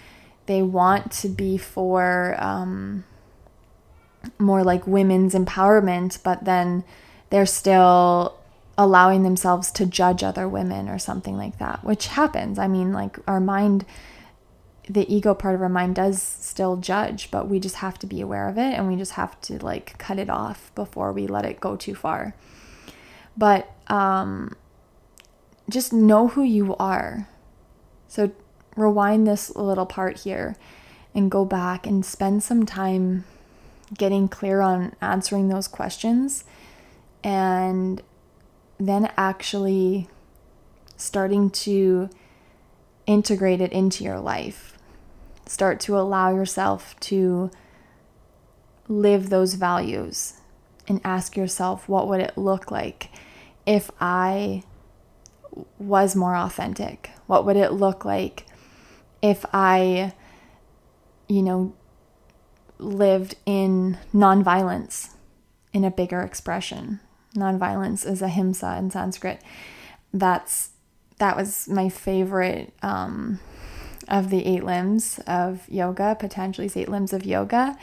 they 0.47 0.62
want 0.62 1.11
to 1.11 1.29
be 1.29 1.57
for 1.57 2.37
um, 2.38 3.05
more 4.38 4.62
like 4.62 4.87
women's 4.87 5.35
empowerment 5.35 6.23
but 6.23 6.45
then 6.45 6.85
they're 7.31 7.47
still 7.47 8.37
allowing 8.76 9.23
themselves 9.23 9.71
to 9.73 9.87
judge 9.87 10.23
other 10.23 10.49
women 10.49 10.88
or 10.88 10.99
something 10.99 11.37
like 11.37 11.59
that 11.59 11.83
which 11.85 12.07
happens. 12.09 12.59
I 12.59 12.69
mean 12.69 12.93
like 12.93 13.19
our 13.26 13.41
mind 13.41 13.85
the 14.88 15.12
ego 15.12 15.35
part 15.35 15.55
of 15.55 15.62
our 15.62 15.69
mind 15.69 15.95
does 15.95 16.21
still 16.21 16.76
judge 16.76 17.31
but 17.31 17.49
we 17.49 17.59
just 17.59 17.76
have 17.76 17.99
to 17.99 18.07
be 18.07 18.21
aware 18.21 18.49
of 18.49 18.59
it 18.59 18.75
and 18.75 18.87
we 18.87 18.97
just 18.97 19.12
have 19.12 19.41
to 19.41 19.59
like 19.64 19.97
cut 19.99 20.19
it 20.19 20.29
off 20.29 20.71
before 20.75 21.11
we 21.12 21.26
let 21.26 21.45
it 21.45 21.59
go 21.61 21.75
too 21.75 21.95
far 21.95 22.35
but 23.37 23.73
um 23.88 24.55
just 25.69 25.93
know 25.93 26.29
who 26.29 26.43
you 26.43 26.76
are. 26.76 27.29
So 28.09 28.33
rewind 28.76 29.26
this 29.26 29.55
little 29.55 29.87
part 29.87 30.21
here 30.21 30.57
and 31.14 31.31
go 31.31 31.45
back 31.45 31.87
and 31.87 32.05
spend 32.05 32.43
some 32.43 32.67
time 32.67 33.25
getting 33.97 34.29
clear 34.29 34.61
on 34.61 34.95
answering 35.00 35.49
those 35.49 35.69
questions 35.69 36.45
and 37.23 38.03
then 38.79 39.11
actually 39.17 40.09
starting 40.97 41.50
to 41.50 42.11
integrate 43.07 43.61
it 43.61 43.73
into 43.73 44.05
your 44.05 44.19
life. 44.19 44.74
Start 45.54 45.78
to 45.82 45.96
allow 45.96 46.34
yourself 46.34 46.99
to 46.99 47.49
live 48.88 49.30
those 49.30 49.54
values 49.54 50.40
and 50.88 51.00
ask 51.04 51.37
yourself, 51.37 51.88
what 51.88 52.08
would 52.08 52.18
it 52.18 52.37
look 52.37 52.73
like 52.73 53.08
if 53.64 53.88
I 54.00 54.64
was 55.78 56.16
more 56.16 56.34
authentic? 56.34 57.11
What 57.28 57.46
would 57.46 57.56
it 57.56 57.70
look 57.70 58.04
like 58.04 58.46
if 59.23 59.46
I, 59.52 60.12
you 61.28 61.40
know, 61.40 61.76
lived 62.78 63.37
in 63.46 63.96
nonviolence 64.12 65.14
in 65.73 65.84
a 65.84 65.90
bigger 65.92 66.23
expression? 66.23 66.99
Nonviolence 67.37 68.04
is 68.04 68.23
ahimsa 68.23 68.76
in 68.76 68.90
Sanskrit. 68.90 69.40
That's 70.12 70.70
that 71.18 71.37
was 71.37 71.68
my 71.68 71.88
favorite 71.90 72.73
um, 72.82 73.38
of 74.08 74.30
the 74.30 74.44
eight 74.44 74.64
limbs 74.64 75.20
of 75.26 75.68
yoga, 75.68 76.16
Patanjali's 76.18 76.76
eight 76.76 76.88
limbs 76.88 77.12
of 77.12 77.25
yoga. 77.25 77.76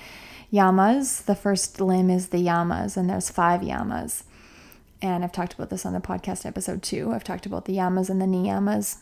Yamas, 0.52 1.26
the 1.26 1.36
first 1.36 1.80
limb 1.80 2.10
is 2.10 2.30
the 2.30 2.46
yamas, 2.46 2.98
and 2.98 3.10
there's 3.10 3.30
five 3.30 3.62
yamas. 3.62 4.24
And 5.02 5.24
I've 5.24 5.32
talked 5.32 5.54
about 5.54 5.70
this 5.70 5.86
on 5.86 5.94
the 5.94 6.00
podcast 6.00 6.46
episode 6.46 6.84
too. 6.84 7.12
I've 7.12 7.24
talked 7.24 7.46
about 7.46 7.66
the 7.66 7.78
yamas 7.78 8.10
and 8.10 8.22
the 8.22 8.26
niyamas. 8.26 8.98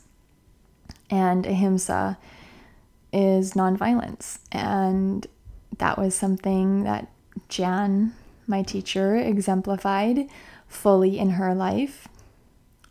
And 1.09 1.45
ahimsa 1.45 2.17
is 3.11 3.53
nonviolence. 3.53 4.39
And 4.51 5.27
that 5.79 5.97
was 5.97 6.15
something 6.15 6.83
that 6.83 7.11
Jan, 7.49 8.13
my 8.47 8.63
teacher, 8.63 9.15
exemplified 9.15 10.27
fully 10.67 11.17
in 11.17 11.31
her 11.31 11.53
life. 11.53 12.07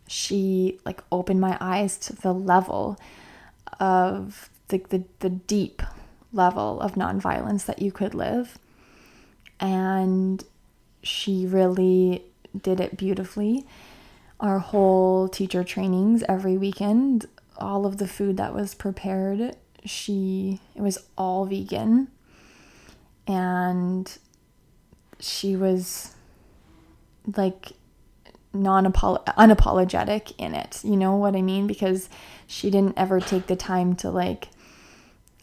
She 0.07 0.79
like 0.85 1.01
opened 1.11 1.39
my 1.39 1.57
eyes 1.59 1.97
to 1.99 2.13
the 2.13 2.33
level 2.33 2.99
of 3.79 4.49
the, 4.67 4.79
the, 4.89 5.03
the 5.19 5.29
deep 5.29 5.81
level 6.31 6.79
of 6.81 6.95
nonviolence 6.95 7.65
that 7.65 7.81
you 7.81 7.91
could 7.91 8.13
live. 8.13 8.57
And 9.59 10.43
she 11.01 11.45
really 11.45 12.23
did 12.59 12.79
it 12.79 12.97
beautifully. 12.97 13.65
Our 14.39 14.59
whole 14.59 15.27
teacher 15.27 15.63
trainings 15.63 16.23
every 16.29 16.57
weekend, 16.57 17.27
all 17.57 17.85
of 17.85 17.97
the 17.97 18.07
food 18.07 18.37
that 18.37 18.53
was 18.53 18.73
prepared, 18.73 19.55
she 19.85 20.59
it 20.75 20.81
was 20.81 20.97
all 21.17 21.45
vegan. 21.45 22.09
And 23.27 24.11
she 25.19 25.55
was 25.55 26.15
like 27.35 27.73
non 28.53 28.85
unapologetic 28.85 30.33
in 30.37 30.53
it. 30.55 30.83
You 30.83 30.97
know 30.97 31.15
what 31.15 31.35
I 31.35 31.41
mean? 31.41 31.67
Because 31.67 32.09
she 32.47 32.69
didn't 32.69 32.97
ever 32.97 33.19
take 33.19 33.47
the 33.47 33.55
time 33.55 33.95
to 33.97 34.09
like 34.09 34.49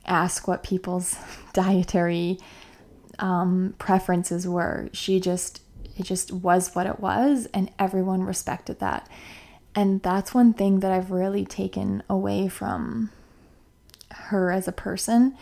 ask 0.05 0.47
what 0.47 0.63
people's 0.63 1.17
dietary 1.53 2.39
um, 3.19 3.75
preferences 3.79 4.47
were. 4.47 4.89
She 4.93 5.21
just 5.21 5.63
it 5.97 6.05
just 6.05 6.31
was 6.31 6.75
what 6.75 6.87
it 6.87 7.01
was, 7.01 7.49
and 7.55 7.71
everyone 7.79 8.23
respected 8.23 8.81
that. 8.81 9.09
And 9.75 10.03
that's 10.03 10.35
one 10.35 10.53
thing 10.53 10.81
that 10.81 10.93
I've 10.93 11.11
really 11.11 11.45
taken 11.45 12.03
away 12.09 12.49
from 12.49 13.11
her 14.11 14.51
as 14.51 14.67
a 14.67 14.73
person 14.73 15.37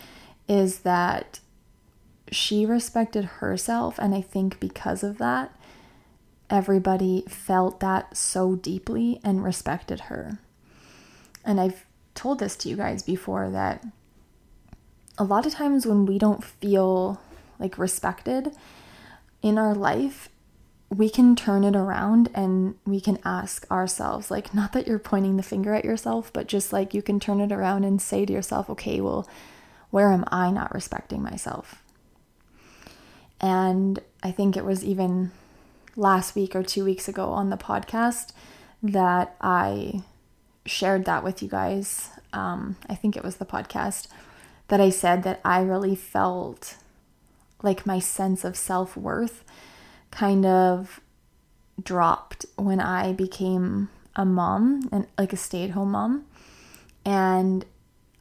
is 0.48 0.80
that 0.80 1.40
she 2.30 2.66
respected 2.66 3.24
herself. 3.24 3.98
And 3.98 4.14
I 4.14 4.20
think 4.20 4.58
because 4.58 5.02
of 5.02 5.18
that, 5.18 5.54
everybody 6.50 7.24
felt 7.28 7.80
that 7.80 8.16
so 8.16 8.54
deeply 8.56 9.20
and 9.24 9.44
respected 9.44 10.00
her. 10.00 10.38
And 11.44 11.60
I've 11.60 11.84
told 12.14 12.38
this 12.38 12.56
to 12.56 12.68
you 12.68 12.76
guys 12.76 13.02
before 13.02 13.50
that 13.50 13.84
a 15.18 15.24
lot 15.24 15.46
of 15.46 15.52
times 15.52 15.86
when 15.86 16.06
we 16.06 16.18
don't 16.18 16.42
feel 16.42 17.20
like 17.58 17.78
respected 17.78 18.54
in 19.42 19.58
our 19.58 19.74
life, 19.74 20.28
we 20.90 21.08
can 21.08 21.36
turn 21.36 21.64
it 21.64 21.76
around 21.76 22.30
and 22.34 22.74
we 22.84 23.00
can 23.00 23.18
ask 23.24 23.68
ourselves, 23.70 24.30
like, 24.30 24.54
not 24.54 24.72
that 24.72 24.86
you're 24.86 24.98
pointing 24.98 25.36
the 25.36 25.42
finger 25.42 25.74
at 25.74 25.84
yourself, 25.84 26.32
but 26.32 26.46
just 26.46 26.72
like 26.72 26.94
you 26.94 27.02
can 27.02 27.20
turn 27.20 27.40
it 27.40 27.52
around 27.52 27.84
and 27.84 28.00
say 28.00 28.24
to 28.24 28.32
yourself, 28.32 28.68
okay, 28.70 29.00
well, 29.00 29.28
where 29.90 30.10
am 30.10 30.24
I 30.28 30.50
not 30.50 30.74
respecting 30.74 31.22
myself? 31.22 31.82
And 33.40 34.00
I 34.22 34.30
think 34.30 34.56
it 34.56 34.64
was 34.64 34.84
even 34.84 35.30
last 35.96 36.34
week 36.34 36.54
or 36.56 36.62
two 36.62 36.84
weeks 36.84 37.08
ago 37.08 37.28
on 37.28 37.50
the 37.50 37.56
podcast 37.56 38.32
that 38.82 39.36
I 39.40 40.02
shared 40.66 41.04
that 41.04 41.24
with 41.24 41.42
you 41.42 41.48
guys. 41.48 42.10
Um, 42.32 42.76
I 42.88 42.94
think 42.94 43.16
it 43.16 43.24
was 43.24 43.36
the 43.36 43.46
podcast 43.46 44.08
that 44.68 44.80
I 44.80 44.90
said 44.90 45.22
that 45.22 45.40
I 45.44 45.60
really 45.60 45.94
felt 45.94 46.76
like 47.62 47.86
my 47.86 47.98
sense 47.98 48.44
of 48.44 48.56
self 48.56 48.96
worth 48.96 49.44
kind 50.10 50.44
of 50.44 51.00
dropped 51.82 52.46
when 52.56 52.80
I 52.80 53.12
became 53.12 53.88
a 54.16 54.24
mom 54.24 54.88
and 54.92 55.06
like 55.18 55.32
a 55.32 55.36
stay 55.36 55.64
at 55.64 55.70
home 55.70 55.92
mom. 55.92 56.24
And 57.04 57.64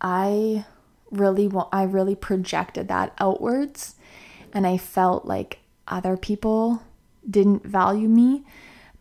I 0.01 0.65
really 1.12 1.51
I 1.72 1.84
really 1.84 2.15
projected 2.15 2.88
that 2.88 3.13
outwards 3.20 3.96
and 4.51 4.65
I 4.65 4.77
felt 4.77 5.25
like 5.25 5.60
other 5.88 6.18
people 6.18 6.82
didn't 7.30 7.65
value 7.65 8.08
me. 8.08 8.44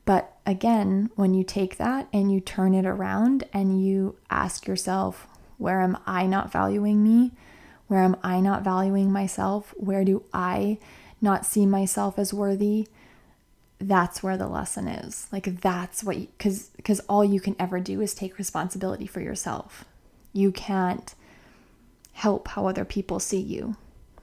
But 0.04 0.36
again, 0.46 1.10
when 1.14 1.34
you 1.34 1.44
take 1.44 1.76
that 1.76 2.08
and 2.12 2.32
you 2.32 2.40
turn 2.40 2.74
it 2.74 2.86
around 2.86 3.44
and 3.52 3.84
you 3.84 4.16
ask 4.30 4.66
yourself, 4.66 5.26
where 5.58 5.80
am 5.80 5.96
I 6.06 6.26
not 6.26 6.50
valuing 6.50 7.02
me? 7.02 7.32
Where 7.86 8.00
am 8.02 8.16
I 8.22 8.40
not 8.40 8.64
valuing 8.64 9.12
myself? 9.12 9.74
Where 9.76 10.04
do 10.04 10.24
I 10.32 10.78
not 11.20 11.46
see 11.46 11.66
myself 11.66 12.18
as 12.18 12.34
worthy? 12.34 12.88
That's 13.78 14.22
where 14.22 14.36
the 14.36 14.48
lesson 14.48 14.88
is. 14.88 15.28
Like 15.30 15.60
that's 15.60 16.02
what 16.02 16.16
cuz 16.38 16.70
cuz 16.84 17.00
all 17.08 17.24
you 17.24 17.40
can 17.40 17.54
ever 17.58 17.80
do 17.80 18.00
is 18.00 18.14
take 18.14 18.38
responsibility 18.38 19.06
for 19.06 19.20
yourself. 19.20 19.84
You 20.32 20.50
can't 20.50 21.14
help 22.12 22.48
how 22.48 22.66
other 22.66 22.84
people 22.84 23.20
see 23.20 23.40
you. 23.40 23.76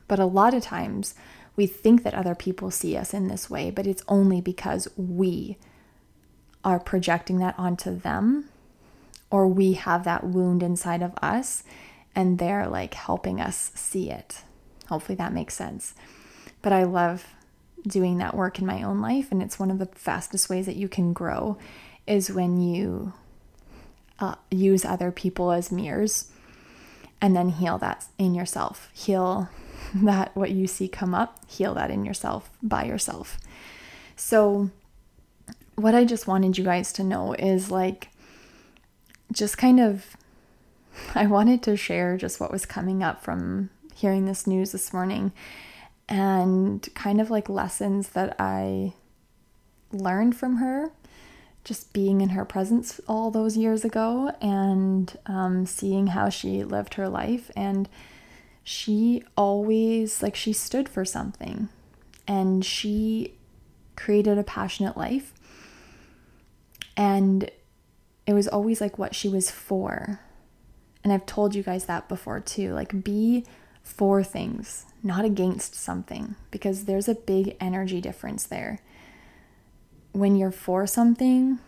But 0.08 0.20
a 0.20 0.26
lot 0.26 0.54
of 0.54 0.64
times 0.64 1.14
we 1.60 1.68
think 1.68 2.04
that 2.04 2.14
other 2.14 2.36
people 2.36 2.72
see 2.72 2.96
us 2.96 3.14
in 3.14 3.28
this 3.28 3.50
way, 3.50 3.70
but 3.70 3.86
it's 3.86 4.02
only 4.08 4.40
because 4.40 4.88
we 4.96 5.58
are 6.64 6.80
projecting 6.80 7.40
that 7.40 7.54
onto 7.58 8.00
them 8.00 8.48
or 9.30 9.46
we 9.46 9.74
have 9.74 10.06
that 10.06 10.24
wound 10.24 10.64
inside 10.64 11.02
of 11.02 11.14
us 11.22 11.64
and 12.16 12.40
they're 12.40 12.66
like 12.66 12.94
helping 12.94 13.42
us 13.42 13.74
see 13.76 14.10
it. 14.10 14.42
Hopefully 14.88 15.18
that 15.18 15.34
makes 15.34 15.54
sense. 15.54 15.96
But 16.62 16.72
I 16.72 16.84
love 16.84 17.28
doing 17.86 18.20
that 18.20 18.38
work 18.38 18.60
in 18.60 18.66
my 18.66 18.82
own 18.82 19.02
life 19.02 19.30
and 19.30 19.44
it's 19.44 19.60
one 19.60 19.70
of 19.70 19.80
the 19.80 19.88
fastest 19.88 20.50
ways 20.50 20.66
that 20.66 20.78
you 20.78 20.88
can 20.88 21.12
grow 21.12 21.58
is 22.08 22.32
when 22.32 22.62
you 22.62 23.12
uh, 24.18 24.36
use 24.50 24.86
other 24.86 25.12
people 25.12 25.52
as 25.52 25.74
mirrors 25.74 26.32
and 27.22 27.36
then 27.36 27.50
heal 27.50 27.78
that 27.80 28.06
in 28.18 28.34
yourself. 28.34 28.90
Heal 28.94 29.50
that 29.96 30.36
what 30.36 30.52
you 30.52 30.68
see 30.68 30.88
come 30.88 31.14
up, 31.14 31.44
heal 31.48 31.74
that 31.76 31.92
in 31.92 32.06
yourself 32.06 32.50
by 32.62 32.86
yourself. 32.86 33.38
So, 34.16 34.70
what 35.76 35.96
I 35.96 36.04
just 36.04 36.28
wanted 36.28 36.58
you 36.58 36.64
guys 36.64 36.92
to 36.94 37.04
know 37.04 37.34
is 37.34 37.72
like, 37.72 38.10
just 39.32 39.58
kind 39.58 39.80
of, 39.80 40.18
I 41.16 41.26
wanted 41.26 41.64
to 41.64 41.78
share 41.78 42.18
just 42.18 42.40
what 42.40 42.52
was 42.52 42.66
coming 42.66 43.02
up 43.02 43.24
from 43.24 43.70
hearing 43.96 44.26
this 44.26 44.48
news 44.48 44.72
this 44.72 44.94
morning 44.94 45.32
and 46.08 46.88
kind 46.96 47.22
of 47.22 47.30
like 47.30 47.48
lessons 47.48 48.10
that 48.10 48.36
I 48.40 48.94
learned 49.92 50.36
from 50.36 50.58
her 50.58 50.92
just 51.64 51.94
being 51.94 52.22
in 52.22 52.30
her 52.30 52.46
presence 52.46 53.00
all 53.08 53.32
those 53.32 53.58
years 53.58 53.84
ago 53.84 54.32
and 54.42 55.18
um, 55.26 55.66
seeing 55.66 56.08
how 56.08 56.30
she 56.30 56.64
lived 56.64 56.96
her 56.96 57.10
life. 57.10 57.52
And 57.56 57.90
she 58.64 59.24
always, 59.36 60.24
like, 60.24 60.36
she 60.36 60.54
stood 60.54 60.88
for 60.88 61.06
something 61.06 61.70
and 62.28 62.64
she 62.64 63.36
created 63.96 64.38
a 64.38 64.44
passionate 64.44 64.96
life. 64.98 65.34
And 66.96 67.52
it 68.26 68.34
was 68.34 68.48
always 68.48 68.82
like 68.82 68.98
what 68.98 69.16
she 69.16 69.28
was 69.30 69.52
for. 69.52 70.20
And 71.04 71.14
I've 71.14 71.26
told 71.26 71.56
you 71.56 71.64
guys 71.64 71.86
that 71.86 72.10
before 72.10 72.40
too. 72.40 72.74
Like, 72.74 73.04
be 73.04 73.46
for 73.84 74.24
things, 74.24 74.86
not 75.02 75.26
against 75.26 75.74
something, 75.74 76.36
because 76.52 76.86
there's 76.86 77.08
a 77.08 77.16
big 77.16 77.56
energy 77.60 78.02
difference 78.02 78.46
there 78.46 78.80
when 80.20 80.36
you're 80.36 80.52
for 80.52 80.86
something, 80.86 81.60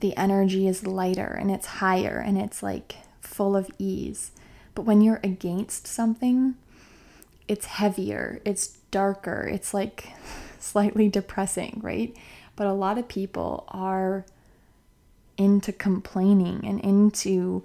the 0.00 0.16
energy 0.16 0.66
is 0.66 0.86
lighter 0.86 1.36
and 1.40 1.50
it's 1.50 1.66
higher 1.66 2.18
and 2.18 2.36
it's 2.36 2.62
like 2.62 2.96
full 3.20 3.56
of 3.56 3.70
ease. 3.78 4.32
But 4.74 4.82
when 4.82 5.00
you're 5.00 5.20
against 5.22 5.86
something, 5.86 6.54
it's 7.48 7.66
heavier, 7.66 8.40
it's 8.44 8.78
darker, 8.90 9.48
it's 9.50 9.72
like 9.72 10.08
slightly 10.58 11.08
depressing, 11.08 11.80
right? 11.82 12.16
But 12.56 12.66
a 12.66 12.72
lot 12.72 12.98
of 12.98 13.08
people 13.08 13.64
are 13.68 14.24
into 15.36 15.72
complaining 15.72 16.60
and 16.64 16.80
into 16.80 17.62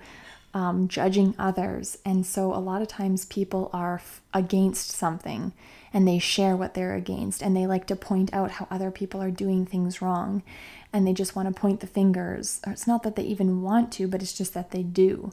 um, 0.53 0.87
judging 0.87 1.35
others. 1.37 1.97
And 2.05 2.25
so 2.25 2.53
a 2.53 2.57
lot 2.57 2.81
of 2.81 2.87
times 2.87 3.25
people 3.25 3.69
are 3.73 3.95
f- 3.95 4.21
against 4.33 4.89
something 4.89 5.53
and 5.97 6.07
they 6.07 6.19
share 6.19 6.55
what 6.55 6.75
they're 6.75 6.93
against 6.93 7.41
and 7.41 7.57
they 7.57 7.65
like 7.65 7.87
to 7.87 7.95
point 7.95 8.31
out 8.31 8.51
how 8.51 8.67
other 8.69 8.91
people 8.91 9.19
are 9.19 9.31
doing 9.31 9.65
things 9.65 9.99
wrong 9.99 10.43
and 10.93 11.07
they 11.07 11.11
just 11.11 11.35
want 11.35 11.47
to 11.47 11.59
point 11.59 11.79
the 11.79 11.87
fingers. 11.87 12.61
Or 12.67 12.73
it's 12.73 12.85
not 12.85 13.01
that 13.01 13.15
they 13.15 13.23
even 13.23 13.63
want 13.63 13.91
to, 13.93 14.07
but 14.07 14.21
it's 14.21 14.37
just 14.37 14.53
that 14.53 14.69
they 14.69 14.83
do. 14.83 15.31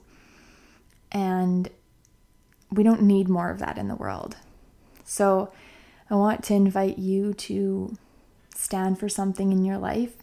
And 1.13 1.69
we 2.73 2.83
don't 2.83 3.03
need 3.03 3.29
more 3.29 3.51
of 3.51 3.59
that 3.59 3.77
in 3.77 3.89
the 3.89 3.95
world. 3.95 4.39
So 5.05 5.53
I 6.09 6.15
want 6.15 6.43
to 6.45 6.55
invite 6.55 6.97
you 6.99 7.35
to 7.35 7.95
stand 8.55 8.99
for 8.99 9.11
something 9.11 9.53
in 9.53 9.67
your 9.67 9.77
life. 9.77 10.15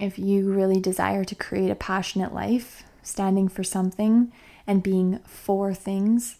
If 0.00 0.18
you 0.18 0.52
really 0.52 0.80
desire 0.80 1.22
to 1.22 1.36
create 1.36 1.70
a 1.70 1.76
passionate 1.76 2.34
life, 2.34 2.82
standing 3.04 3.46
for 3.46 3.62
something 3.62 4.32
and 4.66 4.82
being 4.82 5.20
for 5.20 5.72
things 5.72 6.38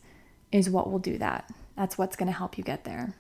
is 0.50 0.68
what 0.68 0.90
will 0.90 0.98
do 0.98 1.18
that. 1.18 1.48
That's 1.76 1.98
what's 1.98 2.16
going 2.16 2.30
to 2.30 2.36
help 2.36 2.56
you 2.56 2.64
get 2.64 2.84
there. 2.84 3.14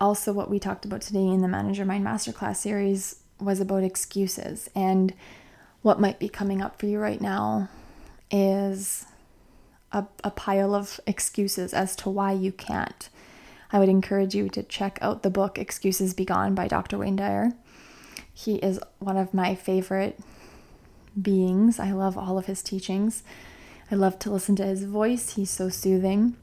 Also, 0.00 0.32
what 0.32 0.50
we 0.50 0.58
talked 0.58 0.84
about 0.84 1.02
today 1.02 1.26
in 1.26 1.42
the 1.42 1.48
Manager 1.48 1.84
Mind 1.84 2.04
Masterclass 2.04 2.56
series 2.56 3.16
was 3.38 3.60
about 3.60 3.82
excuses. 3.82 4.70
And 4.74 5.12
what 5.82 6.00
might 6.00 6.18
be 6.18 6.28
coming 6.28 6.62
up 6.62 6.78
for 6.78 6.86
you 6.86 6.98
right 6.98 7.20
now 7.20 7.68
is 8.30 9.06
a, 9.92 10.06
a 10.22 10.30
pile 10.30 10.74
of 10.74 11.00
excuses 11.06 11.74
as 11.74 11.96
to 11.96 12.08
why 12.08 12.32
you 12.32 12.52
can't. 12.52 13.08
I 13.72 13.78
would 13.78 13.88
encourage 13.88 14.34
you 14.34 14.48
to 14.50 14.62
check 14.62 14.98
out 15.00 15.22
the 15.22 15.30
book 15.30 15.58
Excuses 15.58 16.14
Be 16.14 16.24
Gone 16.24 16.54
by 16.54 16.66
Dr. 16.66 16.98
Wayne 16.98 17.16
Dyer. 17.16 17.52
He 18.32 18.56
is 18.56 18.80
one 18.98 19.16
of 19.16 19.34
my 19.34 19.54
favorite 19.54 20.18
beings. 21.20 21.78
I 21.78 21.92
love 21.92 22.16
all 22.16 22.38
of 22.38 22.46
his 22.46 22.62
teachings. 22.62 23.22
I 23.90 23.96
love 23.96 24.18
to 24.20 24.30
listen 24.30 24.54
to 24.56 24.64
his 24.64 24.84
voice. 24.84 25.34
He's 25.34 25.50
so 25.50 25.68
soothing. 25.68 26.36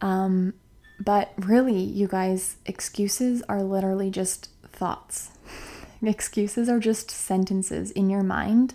Um, 0.00 0.54
but 1.00 1.32
really, 1.36 1.78
you 1.78 2.06
guys, 2.06 2.56
excuses 2.66 3.42
are 3.48 3.62
literally 3.62 4.10
just 4.10 4.50
thoughts. 4.68 5.30
excuses 6.02 6.68
are 6.68 6.78
just 6.78 7.10
sentences 7.10 7.90
in 7.90 8.08
your 8.08 8.22
mind, 8.22 8.74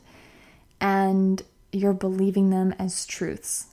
and 0.82 1.44
you're 1.72 1.94
believing 1.94 2.50
them 2.50 2.74
as 2.78 3.06
truths. 3.06 3.68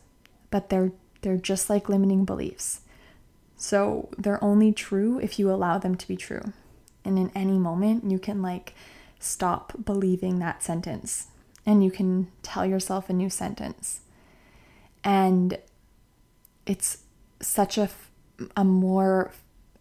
But 0.50 0.68
they're 0.68 0.92
they're 1.22 1.36
just 1.36 1.68
like 1.68 1.88
limiting 1.88 2.24
beliefs. 2.24 2.82
So 3.56 4.10
they're 4.16 4.42
only 4.44 4.72
true 4.72 5.18
if 5.18 5.38
you 5.38 5.50
allow 5.50 5.78
them 5.78 5.96
to 5.96 6.06
be 6.06 6.16
true. 6.16 6.52
And 7.04 7.18
in 7.18 7.32
any 7.34 7.58
moment, 7.58 8.08
you 8.08 8.18
can 8.18 8.42
like 8.42 8.74
stop 9.18 9.72
believing 9.84 10.38
that 10.38 10.62
sentence 10.62 11.28
and 11.66 11.84
you 11.84 11.90
can 11.90 12.28
tell 12.42 12.64
yourself 12.64 13.10
a 13.10 13.12
new 13.12 13.28
sentence. 13.28 14.00
And 15.02 15.58
it's 16.64 16.98
such 17.42 17.76
a, 17.76 17.90
a 18.56 18.64
more 18.64 19.32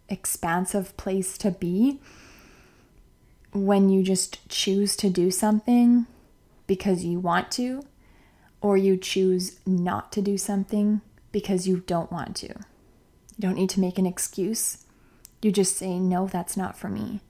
expansive 0.08 0.96
place 0.96 1.38
to 1.38 1.50
be 1.50 2.00
when 3.52 3.88
you 3.88 4.02
just 4.02 4.46
choose 4.48 4.96
to 4.96 5.08
do 5.08 5.30
something 5.30 6.06
because 6.66 7.04
you 7.04 7.20
want 7.20 7.50
to, 7.52 7.84
or 8.60 8.76
you 8.76 8.96
choose 8.96 9.58
not 9.64 10.12
to 10.12 10.20
do 10.20 10.36
something 10.36 11.00
because 11.32 11.68
you 11.68 11.78
don't 11.86 12.10
want 12.10 12.36
to. 12.36 12.48
You 12.48 13.40
don't 13.40 13.54
need 13.54 13.70
to 13.70 13.80
make 13.80 13.98
an 13.98 14.06
excuse. 14.06 14.84
You 15.42 15.52
just 15.52 15.76
say, 15.76 15.98
no, 15.98 16.26
that's 16.26 16.56
not 16.56 16.76
for 16.76 16.88
me. 16.88 17.20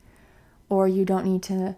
Or 0.69 0.89
you 0.89 1.05
don't 1.05 1.27
need 1.27 1.43
to 1.45 1.77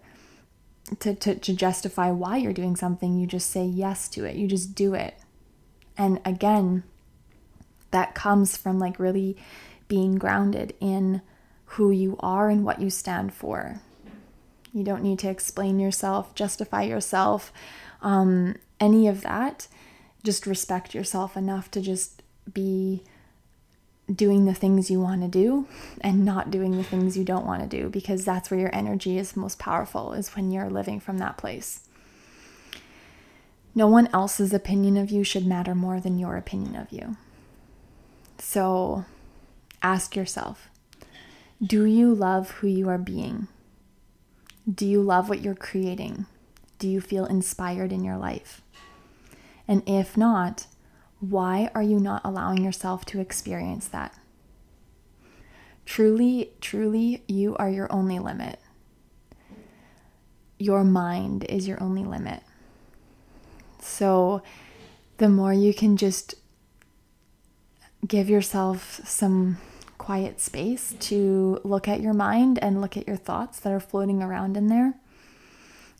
to, 0.99 1.13
to, 1.15 1.35
to 1.35 1.53
justify 1.53 2.11
why 2.11 2.37
you're 2.37 2.53
doing 2.53 2.75
something. 2.75 3.17
You 3.17 3.27
just 3.27 3.49
say 3.49 3.63
yes 3.65 4.07
to 4.09 4.25
it. 4.25 4.35
You 4.35 4.47
just 4.47 4.75
do 4.75 4.93
it. 4.93 5.15
And 5.97 6.19
again, 6.25 6.83
that 7.91 8.15
comes 8.15 8.55
from 8.57 8.79
like 8.79 8.99
really 8.99 9.37
being 9.87 10.15
grounded 10.15 10.73
in 10.79 11.21
who 11.65 11.91
you 11.91 12.17
are 12.19 12.49
and 12.49 12.63
what 12.63 12.81
you 12.81 12.89
stand 12.89 13.33
for. 13.33 13.81
You 14.73 14.83
don't 14.83 15.03
need 15.03 15.19
to 15.19 15.29
explain 15.29 15.79
yourself, 15.79 16.35
justify 16.35 16.83
yourself, 16.83 17.51
um, 18.01 18.55
any 18.79 19.07
of 19.07 19.21
that. 19.21 19.67
Just 20.23 20.45
respect 20.45 20.93
yourself 20.93 21.35
enough 21.35 21.71
to 21.71 21.81
just 21.81 22.23
be 22.51 23.03
doing 24.13 24.45
the 24.45 24.53
things 24.53 24.89
you 24.89 24.99
want 24.99 25.21
to 25.21 25.27
do 25.27 25.67
and 26.01 26.25
not 26.25 26.51
doing 26.51 26.77
the 26.77 26.83
things 26.83 27.17
you 27.17 27.23
don't 27.23 27.45
want 27.45 27.61
to 27.61 27.77
do 27.77 27.89
because 27.89 28.25
that's 28.25 28.49
where 28.49 28.59
your 28.59 28.75
energy 28.75 29.17
is 29.17 29.35
most 29.35 29.59
powerful 29.59 30.13
is 30.13 30.35
when 30.35 30.51
you're 30.51 30.69
living 30.69 30.99
from 30.99 31.17
that 31.19 31.37
place. 31.37 31.81
No 33.75 33.87
one 33.87 34.09
else's 34.13 34.53
opinion 34.53 34.97
of 34.97 35.11
you 35.11 35.23
should 35.23 35.45
matter 35.45 35.75
more 35.75 35.99
than 35.99 36.17
your 36.17 36.35
opinion 36.37 36.75
of 36.75 36.91
you. 36.91 37.17
So 38.39 39.05
ask 39.81 40.15
yourself 40.15 40.69
do 41.61 41.83
you 41.83 42.13
love 42.13 42.51
who 42.51 42.67
you 42.67 42.87
are 42.87 42.97
being? 42.97 43.49
Do 44.73 44.85
you 44.85 45.01
love 45.01 45.27
what 45.27 45.41
you're 45.41 45.55
creating? 45.55 46.25
Do 46.77 46.87
you 46.87 47.01
feel 47.01 47.25
inspired 47.25 47.91
in 47.91 48.03
your 48.03 48.17
life? 48.17 48.61
And 49.67 49.83
if 49.85 50.15
not, 50.15 50.67
Why 51.19 51.69
are 51.75 51.83
you 51.83 51.99
not 51.99 52.21
allowing 52.23 52.63
yourself 52.63 53.05
to 53.05 53.19
experience 53.19 53.87
that? 53.89 54.17
Truly, 55.85 56.51
truly, 56.61 57.23
you 57.27 57.55
are 57.57 57.69
your 57.69 57.91
only 57.91 58.19
limit. 58.19 58.59
Your 60.57 60.83
mind 60.83 61.45
is 61.49 61.67
your 61.67 61.81
only 61.81 62.03
limit. 62.03 62.43
So, 63.81 64.41
the 65.17 65.29
more 65.29 65.53
you 65.53 65.73
can 65.73 65.97
just 65.97 66.35
give 68.07 68.29
yourself 68.29 69.01
some 69.03 69.57
quiet 69.97 70.39
space 70.39 70.95
to 70.99 71.59
look 71.63 71.87
at 71.87 72.01
your 72.01 72.13
mind 72.13 72.57
and 72.61 72.81
look 72.81 72.95
at 72.95 73.07
your 73.07 73.17
thoughts 73.17 73.59
that 73.59 73.73
are 73.73 73.79
floating 73.79 74.23
around 74.23 74.55
in 74.55 74.67
there 74.67 74.93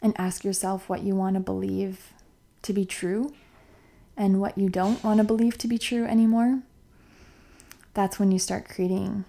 and 0.02 0.14
ask 0.18 0.46
yourself 0.46 0.88
what 0.88 1.04
you 1.04 1.16
want 1.16 1.34
to 1.34 1.40
believe 1.42 2.14
to 2.62 2.72
be 2.72 2.86
true 2.86 3.34
and 4.20 4.42
what 4.42 4.58
you 4.58 4.70
don't 4.70 5.02
want 5.02 5.18
to 5.18 5.24
believe 5.24 5.58
to 5.58 5.68
be 5.68 5.78
true 5.78 6.04
anymore. 6.04 6.60
That's 7.94 8.20
when 8.20 8.32
you 8.34 8.38
start 8.38 8.68
creating 8.68 9.24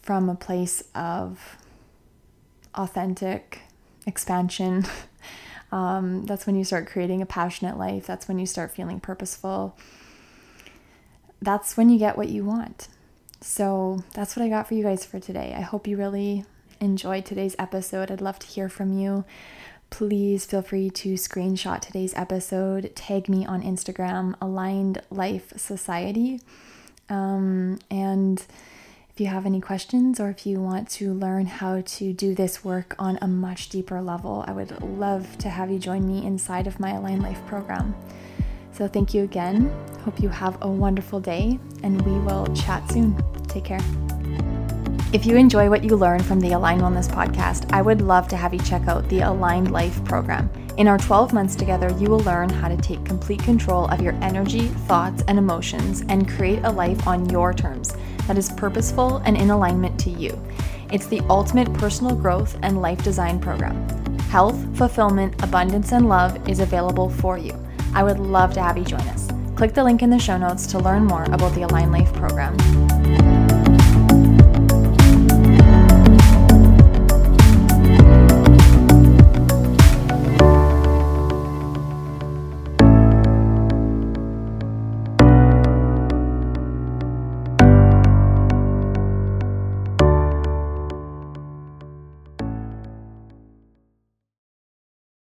from 0.00 0.28
a 0.28 0.36
place 0.36 0.84
of 0.94 1.58
authentic 2.76 3.62
expansion. 4.06 4.84
um, 5.72 6.24
that's 6.24 6.46
when 6.46 6.54
you 6.54 6.64
start 6.64 6.86
creating 6.86 7.20
a 7.20 7.26
passionate 7.26 7.76
life. 7.76 8.06
That's 8.06 8.28
when 8.28 8.38
you 8.38 8.46
start 8.46 8.70
feeling 8.70 9.00
purposeful. 9.00 9.76
That's 11.42 11.76
when 11.76 11.90
you 11.90 11.98
get 11.98 12.16
what 12.16 12.28
you 12.28 12.44
want. 12.44 12.86
So 13.40 14.04
that's 14.14 14.36
what 14.36 14.44
I 14.44 14.48
got 14.48 14.68
for 14.68 14.74
you 14.74 14.84
guys 14.84 15.04
for 15.04 15.18
today. 15.18 15.52
I 15.56 15.62
hope 15.62 15.88
you 15.88 15.96
really 15.96 16.44
enjoyed 16.78 17.24
today's 17.24 17.56
episode. 17.58 18.12
I'd 18.12 18.20
love 18.20 18.38
to 18.38 18.46
hear 18.46 18.68
from 18.68 18.92
you. 18.92 19.24
Please 19.92 20.46
feel 20.46 20.62
free 20.62 20.88
to 20.88 21.14
screenshot 21.14 21.82
today's 21.82 22.14
episode, 22.14 22.96
tag 22.96 23.28
me 23.28 23.44
on 23.44 23.62
Instagram, 23.62 24.34
Aligned 24.40 25.02
Life 25.10 25.52
Society. 25.58 26.40
Um, 27.10 27.78
and 27.90 28.42
if 29.10 29.20
you 29.20 29.26
have 29.26 29.44
any 29.44 29.60
questions 29.60 30.18
or 30.18 30.30
if 30.30 30.46
you 30.46 30.62
want 30.62 30.88
to 30.92 31.12
learn 31.12 31.44
how 31.44 31.82
to 31.82 32.14
do 32.14 32.34
this 32.34 32.64
work 32.64 32.94
on 32.98 33.18
a 33.20 33.28
much 33.28 33.68
deeper 33.68 34.00
level, 34.00 34.46
I 34.48 34.52
would 34.52 34.80
love 34.82 35.36
to 35.38 35.50
have 35.50 35.70
you 35.70 35.78
join 35.78 36.08
me 36.08 36.26
inside 36.26 36.66
of 36.66 36.80
my 36.80 36.92
Align 36.92 37.20
Life 37.20 37.46
program. 37.46 37.94
So, 38.72 38.88
thank 38.88 39.12
you 39.12 39.24
again. 39.24 39.70
Hope 40.06 40.18
you 40.20 40.30
have 40.30 40.56
a 40.62 40.68
wonderful 40.68 41.20
day, 41.20 41.60
and 41.82 42.00
we 42.00 42.18
will 42.20 42.46
chat 42.56 42.90
soon. 42.90 43.22
Take 43.46 43.64
care. 43.64 44.21
If 45.12 45.26
you 45.26 45.36
enjoy 45.36 45.68
what 45.68 45.84
you 45.84 45.94
learn 45.94 46.22
from 46.22 46.40
the 46.40 46.52
Align 46.52 46.80
Wellness 46.80 47.06
podcast, 47.06 47.70
I 47.70 47.82
would 47.82 48.00
love 48.00 48.28
to 48.28 48.36
have 48.36 48.54
you 48.54 48.60
check 48.60 48.88
out 48.88 49.06
the 49.10 49.20
Aligned 49.20 49.70
Life 49.70 50.02
program. 50.06 50.50
In 50.78 50.88
our 50.88 50.96
12 50.96 51.34
months 51.34 51.54
together, 51.54 51.94
you 51.98 52.08
will 52.08 52.20
learn 52.20 52.48
how 52.48 52.68
to 52.68 52.78
take 52.78 53.04
complete 53.04 53.42
control 53.42 53.88
of 53.88 54.00
your 54.00 54.14
energy, 54.22 54.68
thoughts, 54.88 55.22
and 55.28 55.36
emotions 55.36 56.02
and 56.08 56.26
create 56.30 56.60
a 56.64 56.70
life 56.70 57.06
on 57.06 57.28
your 57.28 57.52
terms 57.52 57.94
that 58.26 58.38
is 58.38 58.48
purposeful 58.52 59.18
and 59.26 59.36
in 59.36 59.50
alignment 59.50 60.00
to 60.00 60.08
you. 60.08 60.42
It's 60.90 61.08
the 61.08 61.20
ultimate 61.28 61.70
personal 61.74 62.16
growth 62.16 62.56
and 62.62 62.80
life 62.80 63.04
design 63.04 63.38
program. 63.38 63.86
Health, 64.30 64.64
fulfillment, 64.78 65.42
abundance, 65.42 65.92
and 65.92 66.08
love 66.08 66.48
is 66.48 66.58
available 66.58 67.10
for 67.10 67.36
you. 67.36 67.52
I 67.94 68.02
would 68.02 68.18
love 68.18 68.54
to 68.54 68.62
have 68.62 68.78
you 68.78 68.84
join 68.84 69.06
us. 69.08 69.28
Click 69.56 69.74
the 69.74 69.84
link 69.84 70.00
in 70.00 70.08
the 70.08 70.18
show 70.18 70.38
notes 70.38 70.66
to 70.68 70.78
learn 70.78 71.04
more 71.04 71.24
about 71.24 71.54
the 71.54 71.64
Align 71.64 71.92
Life 71.92 72.14
program. 72.14 72.56